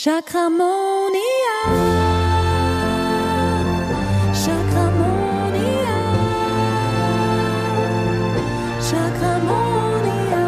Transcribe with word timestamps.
Chakramonia. 0.00 1.58
Chakramonia. 4.32 5.96
Chakramonia. 8.80 10.44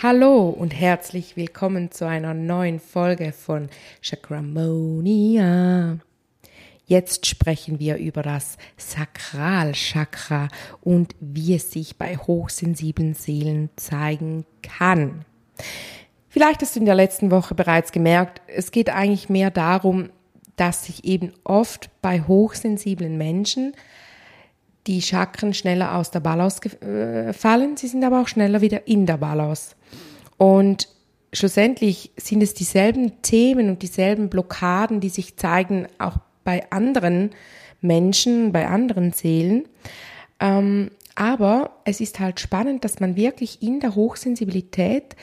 Hallo 0.00 0.50
und 0.50 0.70
herzlich 0.72 1.36
willkommen 1.36 1.90
zu 1.90 2.06
einer 2.06 2.32
neuen 2.32 2.78
Folge 2.78 3.32
von 3.32 3.70
Chakramonia. 4.00 5.98
Jetzt 6.86 7.26
sprechen 7.26 7.80
wir 7.80 7.96
über 7.96 8.22
das 8.22 8.56
Sakralchakra 8.76 10.46
und 10.80 11.16
wie 11.18 11.56
es 11.56 11.72
sich 11.72 11.98
bei 11.98 12.16
hochsensiblen 12.16 13.14
Seelen 13.14 13.70
zeigen 13.74 14.46
kann. 14.62 15.24
Vielleicht 16.38 16.62
hast 16.62 16.76
du 16.76 16.78
in 16.78 16.86
der 16.86 16.94
letzten 16.94 17.32
Woche 17.32 17.56
bereits 17.56 17.90
gemerkt, 17.90 18.42
es 18.46 18.70
geht 18.70 18.90
eigentlich 18.90 19.28
mehr 19.28 19.50
darum, 19.50 20.10
dass 20.54 20.84
sich 20.84 21.04
eben 21.04 21.32
oft 21.42 21.90
bei 22.00 22.20
hochsensiblen 22.20 23.18
Menschen 23.18 23.72
die 24.86 25.02
Chakren 25.02 25.52
schneller 25.52 25.96
aus 25.96 26.12
der 26.12 26.20
Balance 26.20 26.60
äh, 26.80 27.32
fallen, 27.32 27.76
sie 27.76 27.88
sind 27.88 28.04
aber 28.04 28.22
auch 28.22 28.28
schneller 28.28 28.60
wieder 28.60 28.86
in 28.86 29.04
der 29.04 29.16
Balance. 29.16 29.74
Und 30.36 30.86
schlussendlich 31.32 32.12
sind 32.16 32.40
es 32.40 32.54
dieselben 32.54 33.20
Themen 33.22 33.68
und 33.68 33.82
dieselben 33.82 34.30
Blockaden, 34.30 35.00
die 35.00 35.08
sich 35.08 35.36
zeigen 35.36 35.88
auch 35.98 36.18
bei 36.44 36.70
anderen 36.70 37.30
Menschen, 37.80 38.52
bei 38.52 38.68
anderen 38.68 39.10
Seelen. 39.10 39.66
Ähm, 40.38 40.92
aber 41.16 41.80
es 41.84 42.00
ist 42.00 42.20
halt 42.20 42.38
spannend, 42.38 42.84
dass 42.84 43.00
man 43.00 43.16
wirklich 43.16 43.60
in 43.60 43.80
der 43.80 43.96
Hochsensibilität 43.96 45.16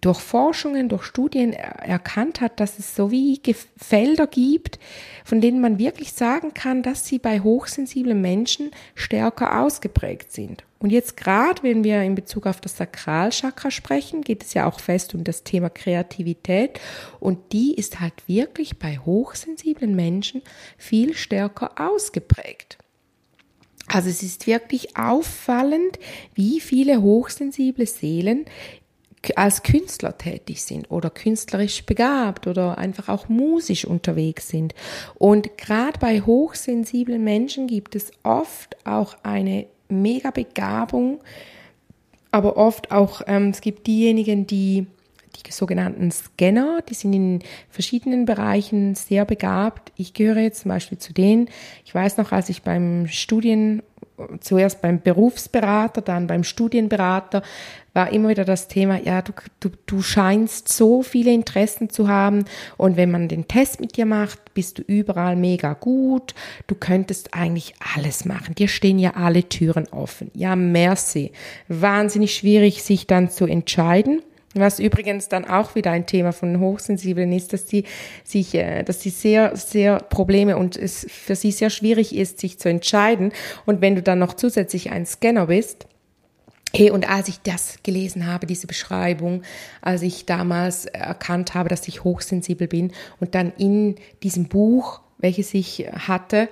durch 0.00 0.20
Forschungen, 0.20 0.88
durch 0.88 1.04
Studien 1.04 1.52
erkannt 1.52 2.40
hat, 2.40 2.60
dass 2.60 2.78
es 2.78 2.94
so 2.94 3.10
wie 3.10 3.40
Felder 3.76 4.26
gibt, 4.26 4.78
von 5.24 5.40
denen 5.40 5.60
man 5.60 5.78
wirklich 5.78 6.12
sagen 6.12 6.52
kann, 6.54 6.82
dass 6.82 7.06
sie 7.06 7.18
bei 7.18 7.40
hochsensiblen 7.40 8.20
Menschen 8.20 8.70
stärker 8.94 9.60
ausgeprägt 9.60 10.32
sind. 10.32 10.64
Und 10.78 10.90
jetzt 10.90 11.16
gerade, 11.16 11.62
wenn 11.62 11.84
wir 11.84 12.02
in 12.02 12.14
Bezug 12.14 12.46
auf 12.46 12.60
das 12.60 12.78
Sakralchakra 12.78 13.70
sprechen, 13.70 14.22
geht 14.22 14.42
es 14.42 14.54
ja 14.54 14.66
auch 14.66 14.80
fest 14.80 15.14
um 15.14 15.24
das 15.24 15.44
Thema 15.44 15.68
Kreativität. 15.68 16.80
Und 17.18 17.52
die 17.52 17.74
ist 17.74 18.00
halt 18.00 18.14
wirklich 18.26 18.78
bei 18.78 18.96
hochsensiblen 18.96 19.94
Menschen 19.94 20.40
viel 20.78 21.14
stärker 21.14 21.72
ausgeprägt. 21.78 22.78
Also 23.92 24.08
es 24.08 24.22
ist 24.22 24.46
wirklich 24.46 24.96
auffallend, 24.96 25.98
wie 26.34 26.60
viele 26.60 27.02
hochsensible 27.02 27.86
Seelen 27.86 28.44
als 29.36 29.62
Künstler 29.62 30.16
tätig 30.16 30.62
sind 30.62 30.90
oder 30.90 31.10
künstlerisch 31.10 31.84
begabt 31.84 32.46
oder 32.46 32.78
einfach 32.78 33.08
auch 33.08 33.28
musisch 33.28 33.84
unterwegs 33.84 34.48
sind. 34.48 34.74
Und 35.16 35.58
gerade 35.58 35.98
bei 35.98 36.20
hochsensiblen 36.20 37.22
Menschen 37.22 37.66
gibt 37.66 37.96
es 37.96 38.12
oft 38.22 38.76
auch 38.84 39.16
eine 39.22 39.66
mega 39.88 40.30
Begabung, 40.30 41.20
aber 42.30 42.56
oft 42.56 42.92
auch, 42.92 43.22
ähm, 43.26 43.50
es 43.50 43.60
gibt 43.60 43.86
diejenigen, 43.86 44.46
die 44.46 44.86
die 45.46 45.52
sogenannten 45.52 46.10
Scanner, 46.10 46.80
die 46.88 46.94
sind 46.94 47.12
in 47.12 47.38
verschiedenen 47.70 48.24
Bereichen 48.24 48.94
sehr 48.94 49.24
begabt. 49.24 49.92
Ich 49.96 50.12
gehöre 50.12 50.40
jetzt 50.40 50.62
zum 50.62 50.70
Beispiel 50.70 50.98
zu 50.98 51.12
denen, 51.12 51.48
ich 51.84 51.94
weiß 51.94 52.16
noch, 52.16 52.32
als 52.32 52.48
ich 52.48 52.62
beim 52.62 53.06
Studien 53.06 53.82
zuerst 54.40 54.82
beim 54.82 55.00
Berufsberater, 55.00 56.02
dann 56.02 56.26
beim 56.26 56.44
Studienberater, 56.44 57.42
war 57.92 58.12
immer 58.12 58.28
wieder 58.28 58.44
das 58.44 58.68
Thema, 58.68 59.00
ja, 59.02 59.22
du, 59.22 59.32
du, 59.60 59.70
du 59.86 60.02
scheinst 60.02 60.68
so 60.68 61.02
viele 61.02 61.32
Interessen 61.32 61.90
zu 61.90 62.08
haben 62.08 62.44
und 62.76 62.96
wenn 62.96 63.10
man 63.10 63.28
den 63.28 63.48
Test 63.48 63.80
mit 63.80 63.96
dir 63.96 64.06
macht, 64.06 64.54
bist 64.54 64.78
du 64.78 64.82
überall 64.82 65.36
mega 65.36 65.72
gut, 65.74 66.34
du 66.66 66.74
könntest 66.74 67.34
eigentlich 67.34 67.74
alles 67.94 68.24
machen, 68.24 68.54
dir 68.54 68.68
stehen 68.68 68.98
ja 68.98 69.14
alle 69.14 69.48
Türen 69.48 69.88
offen. 69.88 70.30
Ja, 70.34 70.56
merci. 70.56 71.32
Wahnsinnig 71.68 72.34
schwierig, 72.34 72.82
sich 72.82 73.06
dann 73.06 73.30
zu 73.30 73.46
entscheiden. 73.46 74.22
Was 74.54 74.80
übrigens 74.80 75.28
dann 75.28 75.44
auch 75.44 75.76
wieder 75.76 75.92
ein 75.92 76.06
Thema 76.06 76.32
von 76.32 76.58
Hochsensiblen 76.58 77.30
ist, 77.30 77.52
dass 77.52 77.66
die 77.66 77.84
sich, 78.24 78.54
äh, 78.56 78.82
dass 78.82 79.00
sie 79.00 79.10
sehr, 79.10 79.54
sehr 79.54 80.00
Probleme 80.00 80.56
und 80.56 80.76
es 80.76 81.06
für 81.08 81.36
sie 81.36 81.52
sehr 81.52 81.70
schwierig 81.70 82.16
ist, 82.16 82.40
sich 82.40 82.58
zu 82.58 82.68
entscheiden. 82.68 83.32
Und 83.64 83.80
wenn 83.80 83.94
du 83.94 84.02
dann 84.02 84.18
noch 84.18 84.34
zusätzlich 84.34 84.90
ein 84.90 85.06
Scanner 85.06 85.46
bist, 85.46 85.86
Hey, 86.72 86.90
und 86.90 87.08
als 87.08 87.28
ich 87.28 87.40
das 87.40 87.78
gelesen 87.82 88.26
habe, 88.26 88.46
diese 88.46 88.68
Beschreibung, 88.68 89.42
als 89.80 90.02
ich 90.02 90.24
damals 90.24 90.86
erkannt 90.86 91.54
habe, 91.54 91.68
dass 91.68 91.88
ich 91.88 92.04
hochsensibel 92.04 92.68
bin 92.68 92.92
und 93.18 93.34
dann 93.34 93.52
in 93.58 93.96
diesem 94.22 94.46
Buch, 94.46 95.00
welches 95.18 95.52
ich 95.52 95.86
hatte 95.92 96.48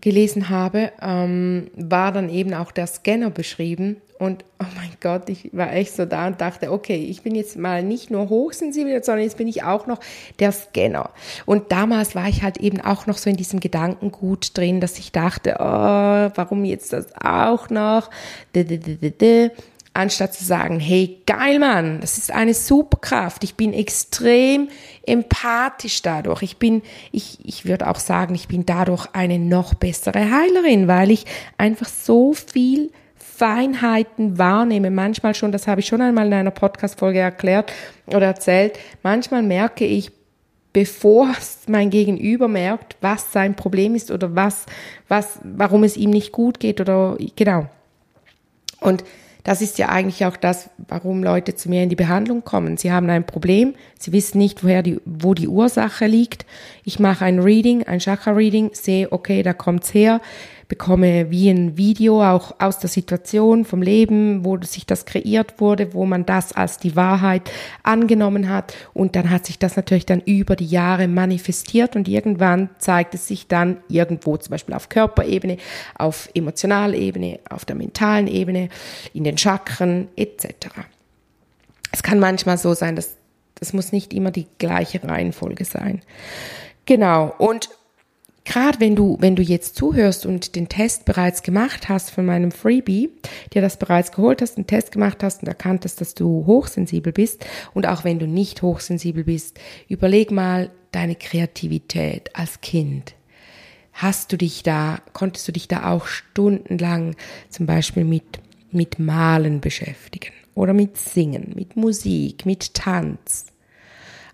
gelesen 0.00 0.48
habe, 0.48 0.92
ähm, 1.00 1.70
war 1.76 2.12
dann 2.12 2.28
eben 2.28 2.54
auch 2.54 2.72
der 2.72 2.86
Scanner 2.86 3.30
beschrieben 3.30 3.96
und 4.22 4.44
oh 4.60 4.66
mein 4.76 4.92
Gott, 5.00 5.28
ich 5.28 5.50
war 5.52 5.72
echt 5.72 5.96
so 5.96 6.04
da 6.04 6.28
und 6.28 6.40
dachte, 6.40 6.70
okay, 6.70 6.94
ich 6.94 7.22
bin 7.22 7.34
jetzt 7.34 7.56
mal 7.56 7.82
nicht 7.82 8.08
nur 8.08 8.28
hochsensibel, 8.28 9.02
sondern 9.02 9.24
jetzt 9.24 9.36
bin 9.36 9.48
ich 9.48 9.64
auch 9.64 9.88
noch 9.88 9.98
der 10.38 10.52
Scanner. 10.52 11.10
Und 11.44 11.72
damals 11.72 12.14
war 12.14 12.28
ich 12.28 12.44
halt 12.44 12.58
eben 12.58 12.80
auch 12.80 13.08
noch 13.08 13.18
so 13.18 13.28
in 13.28 13.36
diesem 13.36 13.58
Gedankengut 13.58 14.56
drin, 14.56 14.80
dass 14.80 15.00
ich 15.00 15.10
dachte, 15.10 15.56
oh, 15.58 16.30
warum 16.36 16.64
jetzt 16.64 16.92
das 16.92 17.06
auch 17.20 17.68
noch? 17.68 18.10
Anstatt 19.94 20.32
zu 20.32 20.42
sagen, 20.42 20.80
hey, 20.80 21.18
geil 21.26 21.58
Mann, 21.58 22.00
das 22.00 22.16
ist 22.16 22.32
eine 22.32 22.54
Superkraft. 22.54 23.44
Ich 23.44 23.56
bin 23.56 23.74
extrem 23.74 24.68
empathisch 25.06 26.00
dadurch. 26.00 26.42
Ich 26.42 26.56
bin, 26.56 26.82
ich, 27.10 27.38
ich 27.44 27.66
würde 27.66 27.88
auch 27.88 27.98
sagen, 27.98 28.34
ich 28.34 28.48
bin 28.48 28.64
dadurch 28.64 29.06
eine 29.12 29.38
noch 29.38 29.74
bessere 29.74 30.30
Heilerin, 30.30 30.88
weil 30.88 31.10
ich 31.10 31.26
einfach 31.58 31.88
so 31.88 32.32
viel 32.32 32.90
Feinheiten 33.16 34.38
wahrnehme. 34.38 34.90
Manchmal 34.90 35.34
schon, 35.34 35.52
das 35.52 35.66
habe 35.66 35.80
ich 35.80 35.86
schon 35.86 36.00
einmal 36.00 36.26
in 36.26 36.34
einer 36.34 36.50
Podcast-Folge 36.50 37.18
erklärt 37.18 37.72
oder 38.06 38.26
erzählt, 38.26 38.78
manchmal 39.02 39.42
merke 39.42 39.84
ich, 39.84 40.10
bevor 40.72 41.34
mein 41.66 41.90
Gegenüber 41.90 42.48
merkt, 42.48 42.96
was 43.00 43.32
sein 43.32 43.54
Problem 43.56 43.94
ist 43.94 44.10
oder 44.10 44.34
was, 44.34 44.64
was, 45.08 45.38
warum 45.42 45.84
es 45.84 45.96
ihm 45.96 46.10
nicht 46.10 46.32
gut 46.32 46.60
geht 46.60 46.80
oder 46.80 47.18
genau. 47.36 47.66
Und 48.80 49.04
das 49.44 49.60
ist 49.60 49.78
ja 49.78 49.88
eigentlich 49.88 50.24
auch 50.24 50.36
das, 50.36 50.70
warum 50.88 51.22
Leute 51.22 51.54
zu 51.54 51.68
mir 51.68 51.82
in 51.82 51.88
die 51.88 51.96
Behandlung 51.96 52.44
kommen. 52.44 52.76
Sie 52.76 52.92
haben 52.92 53.10
ein 53.10 53.26
Problem, 53.26 53.74
sie 53.98 54.12
wissen 54.12 54.38
nicht, 54.38 54.62
woher 54.62 54.82
die, 54.82 55.00
wo 55.04 55.34
die 55.34 55.48
Ursache 55.48 56.06
liegt. 56.06 56.46
Ich 56.84 57.00
mache 57.00 57.24
ein 57.24 57.40
Reading, 57.40 57.82
ein 57.84 57.98
Chakra-Reading, 57.98 58.70
sehe, 58.74 59.10
okay, 59.10 59.42
da 59.42 59.52
kommt's 59.52 59.92
her 59.94 60.20
bekomme 60.72 61.30
wie 61.30 61.50
ein 61.50 61.76
Video 61.76 62.24
auch 62.24 62.54
aus 62.58 62.78
der 62.78 62.88
Situation 62.88 63.66
vom 63.66 63.82
Leben, 63.82 64.42
wo 64.42 64.56
sich 64.62 64.86
das 64.86 65.04
kreiert 65.04 65.60
wurde, 65.60 65.92
wo 65.92 66.06
man 66.06 66.24
das 66.24 66.54
als 66.54 66.78
die 66.78 66.96
Wahrheit 66.96 67.42
angenommen 67.82 68.48
hat 68.48 68.74
und 68.94 69.14
dann 69.14 69.28
hat 69.28 69.44
sich 69.44 69.58
das 69.58 69.76
natürlich 69.76 70.06
dann 70.06 70.22
über 70.22 70.56
die 70.56 70.64
Jahre 70.64 71.08
manifestiert 71.08 71.94
und 71.94 72.08
irgendwann 72.08 72.70
zeigt 72.78 73.12
es 73.12 73.28
sich 73.28 73.48
dann 73.48 73.82
irgendwo 73.88 74.38
zum 74.38 74.52
Beispiel 74.52 74.74
auf 74.74 74.88
Körperebene, 74.88 75.58
auf 75.98 76.30
Emotionalebene, 76.32 77.40
auf 77.50 77.66
der 77.66 77.76
mentalen 77.76 78.26
Ebene, 78.26 78.70
in 79.12 79.24
den 79.24 79.36
Chakren 79.36 80.08
etc. 80.16 80.68
Es 81.92 82.02
kann 82.02 82.18
manchmal 82.18 82.56
so 82.56 82.72
sein, 82.72 82.96
dass 82.96 83.16
das 83.56 83.74
muss 83.74 83.92
nicht 83.92 84.14
immer 84.14 84.30
die 84.30 84.46
gleiche 84.56 85.04
Reihenfolge 85.04 85.66
sein. 85.66 86.00
Genau. 86.86 87.34
Und 87.36 87.68
gerade 88.44 88.80
wenn 88.80 88.96
du, 88.96 89.16
wenn 89.20 89.36
du 89.36 89.42
jetzt 89.42 89.76
zuhörst 89.76 90.26
und 90.26 90.56
den 90.56 90.68
Test 90.68 91.04
bereits 91.04 91.42
gemacht 91.42 91.88
hast 91.88 92.10
von 92.10 92.26
meinem 92.26 92.50
Freebie, 92.50 93.10
dir 93.52 93.62
das 93.62 93.78
bereits 93.78 94.12
geholt 94.12 94.42
hast, 94.42 94.56
einen 94.56 94.66
Test 94.66 94.92
gemacht 94.92 95.22
hast 95.22 95.42
und 95.42 95.48
erkannt 95.48 95.84
hast, 95.84 96.00
dass 96.00 96.14
du 96.14 96.46
hochsensibel 96.46 97.12
bist 97.12 97.44
und 97.74 97.86
auch 97.86 98.04
wenn 98.04 98.18
du 98.18 98.26
nicht 98.26 98.62
hochsensibel 98.62 99.24
bist, 99.24 99.58
überleg 99.88 100.30
mal 100.30 100.70
deine 100.90 101.14
Kreativität 101.14 102.30
als 102.34 102.60
Kind. 102.60 103.14
Hast 103.92 104.32
du 104.32 104.38
dich 104.38 104.62
da, 104.62 105.00
konntest 105.12 105.46
du 105.48 105.52
dich 105.52 105.68
da 105.68 105.90
auch 105.90 106.06
stundenlang 106.06 107.14
zum 107.50 107.66
Beispiel 107.66 108.04
mit, 108.04 108.40
mit 108.70 108.98
Malen 108.98 109.60
beschäftigen 109.60 110.32
oder 110.54 110.72
mit 110.72 110.96
Singen, 110.96 111.52
mit 111.54 111.76
Musik, 111.76 112.46
mit 112.46 112.74
Tanz? 112.74 113.51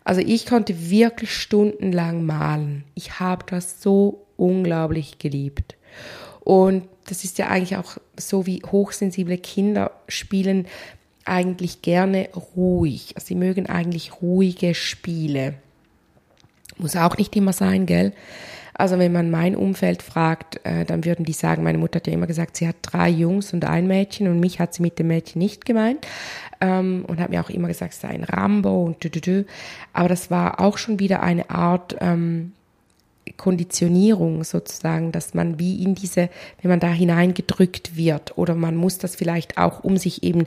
Also 0.09 0.23
ich 0.23 0.47
konnte 0.47 0.89
wirklich 0.89 1.35
stundenlang 1.35 2.25
malen. 2.25 2.85
Ich 2.95 3.21
habe 3.21 3.45
das 3.47 3.83
so 3.83 4.25
unglaublich 4.39 5.19
geliebt. 5.19 5.77
Und 6.41 6.89
das 7.05 7.25
ist 7.25 7.37
ja 7.37 7.49
eigentlich 7.49 7.77
auch 7.77 7.99
so, 8.19 8.47
wie 8.47 8.63
hochsensible 8.65 9.37
Kinder 9.37 9.91
spielen 10.09 10.67
eigentlich 11.27 11.83
gerne 11.83 12.31
ruhig. 12.57 13.13
Also 13.17 13.27
sie 13.27 13.35
mögen 13.35 13.67
eigentlich 13.67 14.23
ruhige 14.23 14.75
Spiele. 14.75 15.57
Muss 16.79 16.97
auch 16.97 17.19
nicht 17.19 17.37
immer 17.37 17.53
sein, 17.53 17.85
gell? 17.85 18.15
Also 18.79 18.97
wenn 18.99 19.13
man 19.13 19.31
mein 19.31 19.57
Umfeld 19.57 20.03
fragt, 20.03 20.65
äh, 20.65 20.85
dann 20.85 21.05
würden 21.05 21.25
die 21.25 21.33
sagen, 21.33 21.65
meine 21.65 21.79
Mutter 21.79 21.97
hat 21.97 22.07
ja 22.07 22.13
immer 22.13 22.29
gesagt, 22.29 22.57
sie 22.57 22.69
hat 22.69 22.77
drei 22.83 23.09
Jungs 23.09 23.53
und 23.53 23.65
ein 23.65 23.89
Mädchen 23.89 24.29
und 24.29 24.39
mich 24.39 24.61
hat 24.61 24.73
sie 24.73 24.83
mit 24.83 25.01
dem 25.01 25.09
Mädchen 25.09 25.41
nicht 25.41 25.65
gemeint 25.65 26.07
ähm, 26.61 27.05
und 27.09 27.19
hat 27.19 27.31
mir 27.31 27.41
auch 27.41 27.51
immer 27.51 27.67
gesagt, 27.67 27.95
es 27.95 28.01
sei 28.01 28.09
ein 28.09 28.23
Rambo 28.23 28.85
und 28.85 29.03
dü, 29.03 29.11
dü, 29.11 29.21
dü. 29.21 29.45
Aber 29.93 30.09
das 30.09 30.31
war 30.31 30.61
auch 30.61 30.79
schon 30.79 31.01
wieder 31.01 31.25
eine 31.25 31.51
Art 31.51 31.97
ähm, 32.01 32.53
Konditionierung 33.37 34.45
sozusagen, 34.45 35.11
dass 35.11 35.35
man 35.35 35.59
wie 35.59 35.83
in 35.83 35.97
diese, 35.97 36.29
wenn 36.63 36.71
man 36.71 36.81
da 36.81 36.89
hineingedrückt 36.89 37.97
wird 37.97 38.39
oder 38.39 38.55
man 38.55 38.77
muss 38.77 38.99
das 38.99 39.17
vielleicht 39.17 39.59
auch, 39.59 39.83
um 39.83 39.97
sich 39.97 40.23
eben 40.23 40.45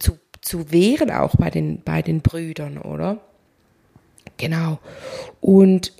zu, 0.00 0.18
zu 0.40 0.72
wehren, 0.72 1.12
auch 1.12 1.36
bei 1.36 1.50
den, 1.50 1.82
bei 1.82 2.02
den 2.02 2.20
Brüdern, 2.20 2.78
oder? 2.78 3.18
Genau. 4.38 4.80
Und 5.40 5.92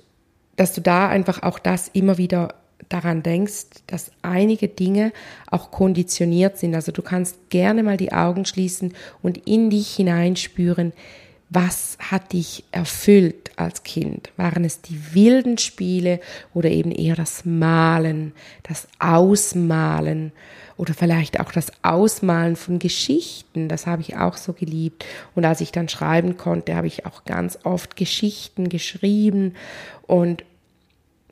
dass 0.55 0.73
du 0.73 0.81
da 0.81 1.07
einfach 1.07 1.43
auch 1.43 1.59
das 1.59 1.87
immer 1.89 2.17
wieder 2.17 2.55
daran 2.89 3.23
denkst, 3.23 3.65
dass 3.87 4.11
einige 4.21 4.67
Dinge 4.67 5.13
auch 5.49 5.71
konditioniert 5.71 6.57
sind. 6.57 6.75
Also 6.75 6.91
du 6.91 7.01
kannst 7.01 7.49
gerne 7.49 7.83
mal 7.83 7.97
die 7.97 8.11
Augen 8.11 8.45
schließen 8.45 8.93
und 9.21 9.47
in 9.47 9.69
dich 9.69 9.95
hineinspüren, 9.95 10.93
was 11.53 11.97
hat 11.99 12.31
dich 12.31 12.63
erfüllt 12.71 13.51
als 13.57 13.83
Kind? 13.83 14.31
Waren 14.37 14.63
es 14.63 14.81
die 14.81 15.13
wilden 15.13 15.57
Spiele 15.57 16.21
oder 16.53 16.69
eben 16.69 16.91
eher 16.91 17.15
das 17.15 17.43
Malen, 17.43 18.31
das 18.63 18.87
Ausmalen 18.99 20.31
oder 20.77 20.93
vielleicht 20.93 21.41
auch 21.41 21.51
das 21.51 21.73
Ausmalen 21.83 22.55
von 22.55 22.79
Geschichten? 22.79 23.67
Das 23.67 23.85
habe 23.85 24.01
ich 24.01 24.15
auch 24.15 24.37
so 24.37 24.53
geliebt. 24.53 25.05
Und 25.35 25.43
als 25.43 25.59
ich 25.59 25.73
dann 25.73 25.89
schreiben 25.89 26.37
konnte, 26.37 26.73
habe 26.73 26.87
ich 26.87 27.05
auch 27.05 27.25
ganz 27.25 27.59
oft 27.65 27.97
Geschichten 27.97 28.69
geschrieben 28.69 29.53
und 30.07 30.45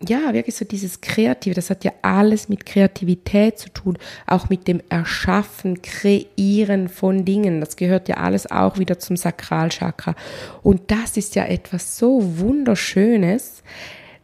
ja, 0.07 0.33
wirklich 0.33 0.55
so 0.55 0.65
dieses 0.65 1.01
Kreative, 1.01 1.55
das 1.55 1.69
hat 1.69 1.83
ja 1.83 1.91
alles 2.01 2.47
mit 2.47 2.65
Kreativität 2.65 3.59
zu 3.59 3.69
tun, 3.69 3.97
auch 4.27 4.49
mit 4.49 4.67
dem 4.67 4.81
Erschaffen, 4.89 5.81
Kreieren 5.81 6.87
von 6.87 7.25
Dingen. 7.25 7.59
Das 7.59 7.75
gehört 7.75 8.07
ja 8.07 8.17
alles 8.17 8.49
auch 8.49 8.77
wieder 8.77 8.99
zum 8.99 9.17
Sakralchakra. 9.17 10.15
Und 10.63 10.91
das 10.91 11.17
ist 11.17 11.35
ja 11.35 11.45
etwas 11.45 11.97
so 11.97 12.39
Wunderschönes, 12.39 13.63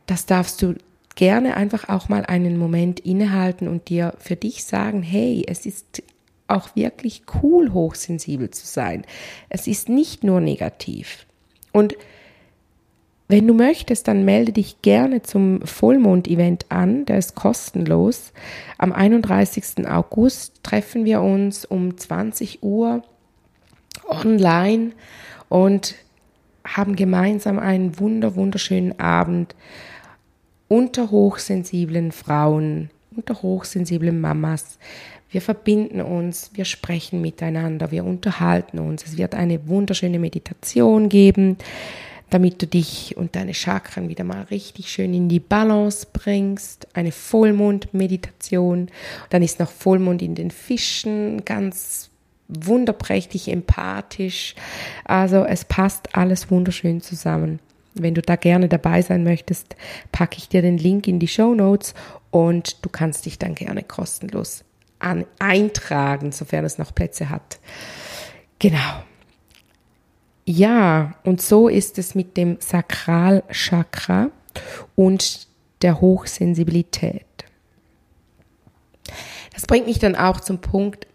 das 0.06 0.26
darfst 0.26 0.62
du 0.62 0.76
gerne 1.16 1.58
einfach 1.58 1.90
auch 1.90 2.10
mal 2.10 2.26
einen 2.26 2.58
Moment 2.58 3.00
innehalten 3.00 3.68
und 3.68 3.90
dir 3.90 4.14
für 4.20 4.36
dich 4.36 4.64
sagen, 4.66 5.02
hey, 5.02 5.44
es 5.48 5.66
ist 5.66 6.04
auch 6.48 6.76
wirklich 6.76 7.24
cool, 7.42 7.74
hochsensibel 7.74 8.52
zu 8.52 8.68
sein. 8.68 9.06
Es 9.50 9.68
ist 9.68 9.90
nicht 9.90 10.24
nur 10.24 10.42
negativ. 10.42 11.26
Und 11.72 11.96
wenn 13.28 13.48
du 13.48 13.56
möchtest, 13.56 14.08
dann 14.08 14.24
melde 14.24 14.52
dich 14.52 14.84
gerne 14.84 15.24
zum 15.24 15.62
Vollmond-Event 15.66 16.68
an. 16.70 17.06
Der 17.06 17.18
ist 17.18 17.34
kostenlos. 17.34 18.34
Am 18.78 18.94
31. 18.94 19.88
August 19.88 20.64
treffen 20.64 21.06
wir 21.06 21.22
uns 21.22 21.66
um 21.66 21.98
20 21.98 22.62
Uhr 22.62 23.04
online 24.08 24.92
und 25.50 25.96
haben 26.64 26.96
gemeinsam 26.96 27.58
einen 27.58 28.00
wunder, 28.00 28.36
wunderschönen 28.36 29.00
Abend 29.00 29.56
unter 30.68 31.10
hochsensiblen 31.10 32.12
Frauen, 32.12 32.92
unter 33.16 33.42
hochsensiblen 33.42 34.22
Mamas. 34.22 34.78
Wir 35.32 35.42
verbinden 35.42 36.02
uns, 36.02 36.52
wir 36.54 36.66
sprechen 36.66 37.22
miteinander, 37.22 37.90
wir 37.90 38.06
unterhalten 38.06 38.78
uns. 38.78 39.04
Es 39.04 39.18
wird 39.18 39.34
eine 39.34 39.68
wunderschöne 39.68 40.20
Meditation 40.20 41.10
geben 41.10 41.58
damit 42.30 42.62
du 42.62 42.68
dich 42.68 43.16
und 43.18 43.36
deine 43.36 43.54
Chakren 43.54 44.10
wieder 44.10 44.24
mal 44.24 44.44
richtig 44.44 44.90
schön 44.90 45.14
in 45.14 45.30
die 45.30 45.40
Balance 45.40 46.08
bringst. 46.12 46.88
Eine 46.94 47.12
Vollmond-Meditation. 47.12 48.90
Dann 49.30 49.42
ist 49.42 49.60
noch 49.60 49.72
Vollmond 49.72 50.22
in 50.22 50.36
den 50.36 50.52
Fischen, 50.52 51.46
ganz 51.46 52.10
wunderprächtig 52.48 53.48
empathisch. 53.50 54.56
Also 55.04 55.46
es 55.46 55.66
passt 55.66 56.16
alles 56.16 56.52
wunderschön 56.52 57.02
zusammen. 57.02 57.60
Wenn 57.94 58.14
du 58.14 58.22
da 58.22 58.36
gerne 58.36 58.68
dabei 58.68 59.02
sein 59.02 59.24
möchtest, 59.24 59.76
packe 60.12 60.38
ich 60.38 60.50
dir 60.50 60.62
den 60.62 60.78
Link 60.78 61.08
in 61.08 61.20
die 61.20 61.28
Show 61.28 61.56
Notes 61.56 61.94
und 62.30 62.84
du 62.84 62.90
kannst 62.90 63.26
dich 63.26 63.40
dann 63.40 63.56
gerne 63.56 63.84
kostenlos 63.84 64.66
an 65.00 65.26
eintragen, 65.40 66.32
sofern 66.32 66.66
es 66.66 66.78
noch 66.78 66.94
Plätze 66.94 67.30
hat. 67.30 67.60
Genau. 68.60 69.04
Ja, 70.46 71.16
und 71.24 71.42
so 71.42 71.68
ist 71.68 71.98
es 71.98 72.14
mit 72.14 72.38
dem 72.38 72.58
Sakralchakra 72.60 74.30
und 74.96 75.48
der 75.82 76.00
Hochsensibilität. 76.00 77.26
Das 79.54 79.66
bringt 79.66 79.88
mich 79.88 80.00
dann 80.00 80.16
auch 80.16 80.40
zum 80.40 80.60
Punkt, 80.60 81.08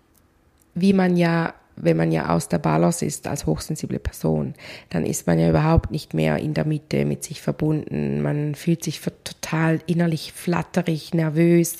wie 0.74 0.92
man 0.92 1.16
ja, 1.16 1.54
wenn 1.76 1.96
man 1.96 2.10
ja 2.10 2.30
aus 2.30 2.48
der 2.48 2.58
Balance 2.58 3.04
ist 3.04 3.26
als 3.28 3.46
hochsensible 3.46 4.00
Person, 4.00 4.54
dann 4.90 5.06
ist 5.06 5.26
man 5.26 5.38
ja 5.38 5.48
überhaupt 5.48 5.90
nicht 5.92 6.12
mehr 6.12 6.38
in 6.38 6.54
der 6.54 6.64
Mitte 6.64 7.04
mit 7.04 7.22
sich 7.22 7.40
verbunden. 7.40 8.22
Man 8.22 8.54
fühlt 8.56 8.82
sich 8.82 9.00
total 9.00 9.80
innerlich 9.86 10.32
flatterig, 10.32 11.14
nervös. 11.14 11.78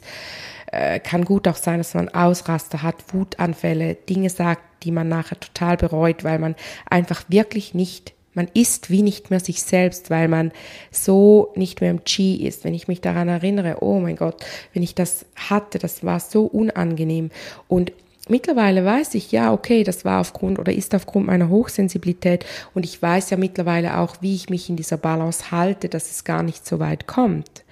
Äh, 0.72 1.00
kann 1.00 1.24
gut 1.24 1.48
auch 1.48 1.56
sein, 1.56 1.78
dass 1.78 1.94
man 1.94 2.08
Ausraster 2.08 2.82
hat, 2.82 3.12
Wutanfälle, 3.12 3.94
Dinge 3.94 4.30
sagt, 4.30 4.62
die 4.84 4.92
man 4.92 5.08
nachher 5.08 5.38
total 5.38 5.76
bereut, 5.76 6.24
weil 6.24 6.38
man 6.38 6.54
einfach 6.88 7.24
wirklich 7.28 7.74
nicht, 7.74 8.14
man 8.34 8.48
ist 8.54 8.88
wie 8.88 9.02
nicht 9.02 9.30
mehr 9.30 9.40
sich 9.40 9.62
selbst, 9.62 10.10
weil 10.10 10.28
man 10.28 10.52
so 10.92 11.52
nicht 11.56 11.80
mehr 11.80 11.90
im 11.90 12.04
Chi 12.04 12.46
ist. 12.46 12.64
Wenn 12.64 12.74
ich 12.74 12.86
mich 12.86 13.00
daran 13.00 13.28
erinnere, 13.28 13.78
oh 13.80 13.98
mein 13.98 14.16
Gott, 14.16 14.44
wenn 14.72 14.82
ich 14.82 14.94
das 14.94 15.26
hatte, 15.34 15.78
das 15.78 16.04
war 16.04 16.20
so 16.20 16.44
unangenehm. 16.44 17.30
Und 17.66 17.92
mittlerweile 18.28 18.84
weiß 18.84 19.14
ich, 19.16 19.32
ja, 19.32 19.52
okay, 19.52 19.82
das 19.82 20.04
war 20.04 20.20
aufgrund 20.20 20.60
oder 20.60 20.72
ist 20.72 20.94
aufgrund 20.94 21.26
meiner 21.26 21.48
Hochsensibilität 21.48 22.46
und 22.74 22.84
ich 22.84 23.02
weiß 23.02 23.30
ja 23.30 23.36
mittlerweile 23.36 23.98
auch, 23.98 24.16
wie 24.20 24.36
ich 24.36 24.48
mich 24.48 24.70
in 24.70 24.76
dieser 24.76 24.98
Balance 24.98 25.50
halte, 25.50 25.88
dass 25.88 26.12
es 26.12 26.22
gar 26.22 26.44
nicht 26.44 26.64
so 26.64 26.78
weit 26.78 27.08
kommt. 27.08 27.64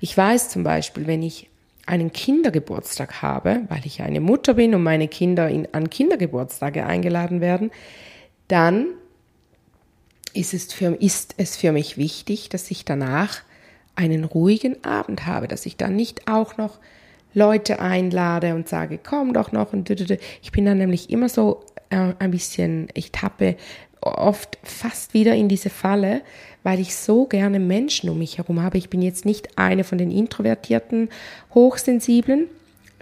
Ich 0.00 0.16
weiß 0.16 0.50
zum 0.50 0.62
Beispiel, 0.62 1.08
wenn 1.08 1.24
ich 1.24 1.48
einen 1.86 2.12
Kindergeburtstag 2.12 3.22
habe, 3.22 3.62
weil 3.68 3.86
ich 3.86 4.02
eine 4.02 4.20
Mutter 4.20 4.54
bin 4.54 4.74
und 4.74 4.82
meine 4.82 5.08
Kinder 5.08 5.48
in, 5.48 5.68
an 5.72 5.88
Kindergeburtstage 5.88 6.84
eingeladen 6.84 7.40
werden, 7.40 7.70
dann 8.48 8.86
ist 10.34 10.52
es, 10.52 10.72
für, 10.72 10.94
ist 11.00 11.34
es 11.38 11.56
für 11.56 11.72
mich 11.72 11.96
wichtig, 11.96 12.48
dass 12.48 12.70
ich 12.70 12.84
danach 12.84 13.40
einen 13.94 14.24
ruhigen 14.24 14.84
Abend 14.84 15.26
habe, 15.26 15.48
dass 15.48 15.64
ich 15.64 15.76
dann 15.76 15.96
nicht 15.96 16.28
auch 16.28 16.58
noch 16.58 16.78
Leute 17.32 17.80
einlade 17.80 18.54
und 18.54 18.68
sage, 18.68 18.98
komm 19.02 19.32
doch 19.32 19.52
noch 19.52 19.72
und 19.72 19.88
ich 19.90 20.52
bin 20.52 20.66
dann 20.66 20.78
nämlich 20.78 21.10
immer 21.10 21.28
so 21.28 21.64
äh, 21.90 22.14
ein 22.18 22.30
bisschen, 22.30 22.88
ich 22.94 23.12
tappe 23.12 23.56
oft 24.12 24.58
fast 24.62 25.14
wieder 25.14 25.34
in 25.34 25.48
diese 25.48 25.70
Falle, 25.70 26.22
weil 26.62 26.80
ich 26.80 26.96
so 26.96 27.26
gerne 27.26 27.60
Menschen 27.60 28.10
um 28.10 28.18
mich 28.18 28.38
herum 28.38 28.62
habe. 28.62 28.78
Ich 28.78 28.90
bin 28.90 29.02
jetzt 29.02 29.24
nicht 29.24 29.58
eine 29.58 29.84
von 29.84 29.98
den 29.98 30.10
introvertierten 30.10 31.08
Hochsensiblen, 31.54 32.46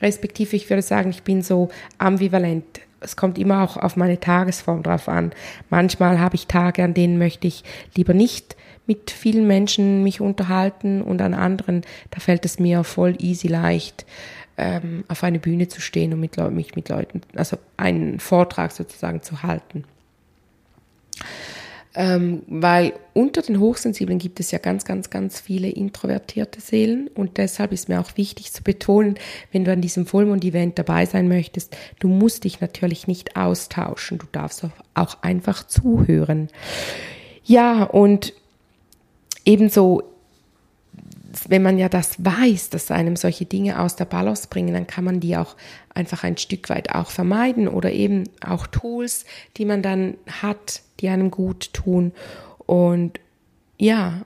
respektive 0.00 0.56
ich 0.56 0.68
würde 0.68 0.82
sagen, 0.82 1.10
ich 1.10 1.22
bin 1.22 1.42
so 1.42 1.70
ambivalent. 1.98 2.80
Es 3.00 3.16
kommt 3.16 3.38
immer 3.38 3.62
auch 3.62 3.76
auf 3.76 3.96
meine 3.96 4.18
Tagesform 4.18 4.82
drauf 4.82 5.08
an. 5.08 5.32
Manchmal 5.70 6.18
habe 6.18 6.36
ich 6.36 6.46
Tage, 6.46 6.82
an 6.82 6.94
denen 6.94 7.18
möchte 7.18 7.46
ich 7.46 7.64
lieber 7.94 8.14
nicht 8.14 8.56
mit 8.86 9.10
vielen 9.10 9.46
Menschen 9.46 10.02
mich 10.02 10.20
unterhalten 10.20 11.02
und 11.02 11.22
an 11.22 11.34
anderen, 11.34 11.82
da 12.10 12.20
fällt 12.20 12.44
es 12.44 12.58
mir 12.58 12.84
voll 12.84 13.16
easy 13.18 13.48
leicht, 13.48 14.04
ähm, 14.56 15.04
auf 15.08 15.24
eine 15.24 15.38
Bühne 15.38 15.68
zu 15.68 15.80
stehen 15.80 16.12
und 16.12 16.20
mit, 16.20 16.36
mich 16.52 16.76
mit 16.76 16.88
Leuten, 16.88 17.22
also 17.34 17.56
einen 17.76 18.20
Vortrag 18.20 18.72
sozusagen 18.72 19.22
zu 19.22 19.42
halten. 19.42 19.84
Ähm, 21.96 22.42
weil 22.48 22.92
unter 23.12 23.40
den 23.40 23.60
Hochsensiblen 23.60 24.18
gibt 24.18 24.40
es 24.40 24.50
ja 24.50 24.58
ganz, 24.58 24.84
ganz, 24.84 25.10
ganz 25.10 25.38
viele 25.38 25.68
introvertierte 25.68 26.60
Seelen 26.60 27.06
und 27.14 27.36
deshalb 27.36 27.70
ist 27.72 27.88
mir 27.88 28.00
auch 28.00 28.16
wichtig 28.16 28.52
zu 28.52 28.64
betonen, 28.64 29.14
wenn 29.52 29.64
du 29.64 29.70
an 29.70 29.80
diesem 29.80 30.04
Vollmond-Event 30.04 30.76
dabei 30.76 31.06
sein 31.06 31.28
möchtest, 31.28 31.76
du 32.00 32.08
musst 32.08 32.42
dich 32.42 32.60
natürlich 32.60 33.06
nicht 33.06 33.36
austauschen, 33.36 34.18
du 34.18 34.26
darfst 34.32 34.64
auch 34.94 35.22
einfach 35.22 35.68
zuhören. 35.68 36.48
Ja, 37.44 37.84
und 37.84 38.32
ebenso 39.44 40.13
wenn 41.48 41.62
man 41.62 41.78
ja 41.78 41.88
das 41.88 42.24
weiß, 42.24 42.70
dass 42.70 42.90
einem 42.90 43.16
solche 43.16 43.44
Dinge 43.44 43.80
aus 43.80 43.96
der 43.96 44.04
Balance 44.04 44.48
bringen, 44.48 44.74
dann 44.74 44.86
kann 44.86 45.04
man 45.04 45.20
die 45.20 45.36
auch 45.36 45.56
einfach 45.94 46.24
ein 46.24 46.36
Stück 46.36 46.68
weit 46.68 46.94
auch 46.94 47.10
vermeiden 47.10 47.68
oder 47.68 47.92
eben 47.92 48.24
auch 48.46 48.66
Tools, 48.66 49.24
die 49.56 49.64
man 49.64 49.82
dann 49.82 50.14
hat, 50.40 50.82
die 51.00 51.08
einem 51.08 51.30
gut 51.30 51.72
tun. 51.72 52.12
Und 52.66 53.20
ja, 53.78 54.22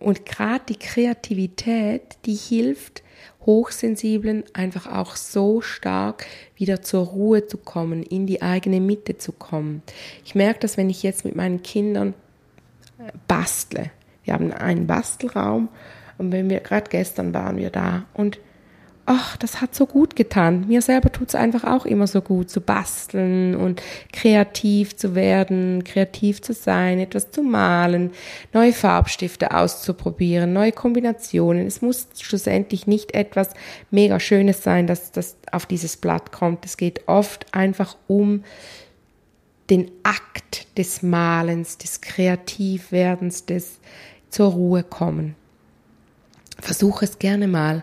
und 0.00 0.26
gerade 0.26 0.64
die 0.68 0.78
Kreativität, 0.78 2.18
die 2.24 2.34
hilft 2.34 3.02
Hochsensiblen 3.44 4.44
einfach 4.52 4.86
auch 4.86 5.16
so 5.16 5.60
stark 5.60 6.26
wieder 6.54 6.82
zur 6.82 7.06
Ruhe 7.06 7.46
zu 7.46 7.56
kommen, 7.56 8.02
in 8.02 8.26
die 8.26 8.42
eigene 8.42 8.80
Mitte 8.80 9.16
zu 9.16 9.32
kommen. 9.32 9.82
Ich 10.24 10.34
merke 10.34 10.60
das, 10.60 10.76
wenn 10.76 10.90
ich 10.90 11.02
jetzt 11.02 11.24
mit 11.24 11.34
meinen 11.34 11.62
Kindern 11.62 12.14
bastle. 13.26 13.90
Wir 14.24 14.34
haben 14.34 14.52
einen 14.52 14.86
Bastelraum 14.86 15.68
Und 16.18 16.32
wenn 16.32 16.50
wir, 16.50 16.60
gerade 16.60 16.90
gestern 16.90 17.32
waren 17.32 17.56
wir 17.56 17.70
da 17.70 18.04
und 18.12 18.38
ach, 19.08 19.38
das 19.38 19.62
hat 19.62 19.74
so 19.74 19.86
gut 19.86 20.16
getan. 20.16 20.66
Mir 20.68 20.82
selber 20.82 21.10
tut 21.10 21.28
es 21.28 21.34
einfach 21.34 21.64
auch 21.64 21.86
immer 21.86 22.06
so 22.06 22.20
gut, 22.20 22.50
zu 22.50 22.60
basteln 22.60 23.56
und 23.56 23.82
kreativ 24.12 24.96
zu 24.96 25.14
werden, 25.14 25.82
kreativ 25.82 26.42
zu 26.42 26.52
sein, 26.52 26.98
etwas 26.98 27.30
zu 27.30 27.42
malen, 27.42 28.10
neue 28.52 28.74
Farbstifte 28.74 29.54
auszuprobieren, 29.54 30.52
neue 30.52 30.72
Kombinationen. 30.72 31.66
Es 31.66 31.80
muss 31.80 32.08
schlussendlich 32.20 32.86
nicht 32.86 33.14
etwas 33.14 33.54
mega 33.90 34.20
Schönes 34.20 34.62
sein, 34.62 34.86
dass 34.86 35.10
das 35.10 35.36
auf 35.52 35.64
dieses 35.64 35.96
Blatt 35.96 36.30
kommt. 36.30 36.66
Es 36.66 36.76
geht 36.76 37.08
oft 37.08 37.46
einfach 37.54 37.96
um 38.08 38.44
den 39.70 39.90
Akt 40.02 40.66
des 40.76 41.02
Malens, 41.02 41.78
des 41.78 42.02
Kreativwerdens, 42.02 43.46
des 43.46 43.78
zur 44.28 44.52
Ruhe 44.52 44.82
kommen. 44.82 45.34
Versuche 46.60 47.04
es 47.04 47.18
gerne 47.18 47.48
mal 47.48 47.82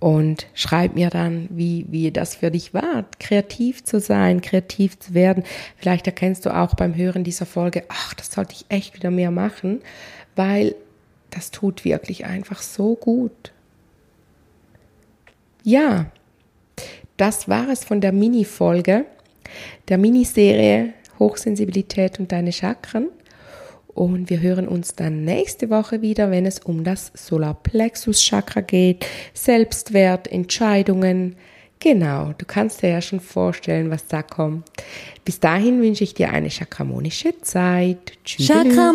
und 0.00 0.46
schreib 0.54 0.94
mir 0.94 1.10
dann, 1.10 1.48
wie, 1.50 1.86
wie 1.90 2.10
das 2.10 2.34
für 2.34 2.50
dich 2.50 2.72
war, 2.72 3.04
kreativ 3.18 3.84
zu 3.84 4.00
sein, 4.00 4.40
kreativ 4.40 4.98
zu 4.98 5.14
werden. 5.14 5.44
Vielleicht 5.76 6.06
erkennst 6.06 6.46
du 6.46 6.56
auch 6.56 6.74
beim 6.74 6.96
Hören 6.96 7.22
dieser 7.22 7.46
Folge, 7.46 7.84
ach, 7.88 8.14
das 8.14 8.32
sollte 8.32 8.54
ich 8.54 8.64
echt 8.70 8.94
wieder 8.94 9.10
mehr 9.10 9.30
machen, 9.30 9.80
weil 10.36 10.74
das 11.28 11.50
tut 11.50 11.84
wirklich 11.84 12.24
einfach 12.24 12.62
so 12.62 12.96
gut. 12.96 13.52
Ja, 15.62 16.06
das 17.16 17.48
war 17.48 17.68
es 17.68 17.84
von 17.84 18.00
der 18.00 18.12
Mini-Folge, 18.12 19.04
der 19.88 19.98
Miniserie 19.98 20.94
Hochsensibilität 21.18 22.18
und 22.18 22.32
deine 22.32 22.52
Chakren. 22.52 23.08
Und 23.94 24.30
wir 24.30 24.40
hören 24.40 24.68
uns 24.68 24.94
dann 24.94 25.24
nächste 25.24 25.68
Woche 25.70 26.00
wieder, 26.02 26.30
wenn 26.30 26.46
es 26.46 26.60
um 26.60 26.84
das 26.84 27.10
Solarplexus 27.14 28.22
Chakra 28.22 28.60
geht, 28.60 29.04
Selbstwert, 29.34 30.28
Entscheidungen. 30.28 31.36
Genau, 31.80 32.34
du 32.36 32.44
kannst 32.44 32.82
dir 32.82 32.90
ja 32.90 33.00
schon 33.00 33.20
vorstellen, 33.20 33.90
was 33.90 34.06
da 34.06 34.22
kommt. 34.22 34.68
Bis 35.24 35.40
dahin 35.40 35.80
wünsche 35.80 36.04
ich 36.04 36.14
dir 36.14 36.30
eine 36.30 36.50
chakramonische 36.50 37.40
Zeit. 37.40 38.12
Tschüss. 38.24 38.48
Chakramonia. 38.48 38.90